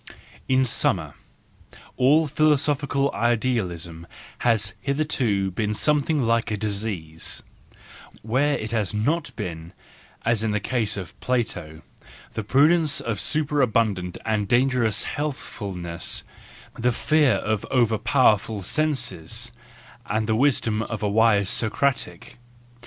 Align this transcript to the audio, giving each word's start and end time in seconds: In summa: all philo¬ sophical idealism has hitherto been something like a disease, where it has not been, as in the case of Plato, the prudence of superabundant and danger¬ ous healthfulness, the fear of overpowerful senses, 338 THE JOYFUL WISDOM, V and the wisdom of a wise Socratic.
In 0.47 0.65
summa: 0.65 1.13
all 1.95 2.27
philo¬ 2.27 2.57
sophical 2.57 3.13
idealism 3.13 4.07
has 4.39 4.73
hitherto 4.81 5.51
been 5.51 5.75
something 5.75 6.23
like 6.23 6.49
a 6.49 6.57
disease, 6.57 7.43
where 8.23 8.55
it 8.57 8.71
has 8.71 8.95
not 8.95 9.29
been, 9.35 9.73
as 10.25 10.41
in 10.41 10.49
the 10.49 10.59
case 10.59 10.97
of 10.97 11.19
Plato, 11.19 11.83
the 12.33 12.43
prudence 12.43 12.99
of 12.99 13.19
superabundant 13.21 14.17
and 14.25 14.47
danger¬ 14.49 14.87
ous 14.87 15.03
healthfulness, 15.03 16.23
the 16.79 16.91
fear 16.91 17.33
of 17.33 17.63
overpowerful 17.69 18.63
senses, 18.65 19.51
338 20.07 20.13
THE 20.15 20.15
JOYFUL 20.15 20.15
WISDOM, 20.15 20.15
V 20.15 20.17
and 20.17 20.27
the 20.27 20.35
wisdom 20.35 20.81
of 20.95 21.03
a 21.03 21.07
wise 21.09 21.47
Socratic. 21.51 22.39